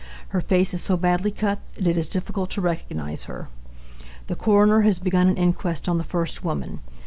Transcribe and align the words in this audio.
Her 0.29 0.41
face 0.41 0.73
is 0.73 0.81
so 0.81 0.97
badly 0.97 1.29
cut 1.29 1.59
that 1.75 1.85
it 1.85 1.95
is 1.95 2.09
difficult 2.09 2.49
to 2.49 2.59
recognize 2.61 3.25
her. 3.25 3.49
The 4.25 4.35
Coroner 4.35 4.81
has 4.81 4.97
begun 4.97 5.27
an 5.27 5.37
inquest 5.37 5.87
on 5.87 5.99
the 5.99 6.03
first 6.03 6.43
woman. 6.43 6.79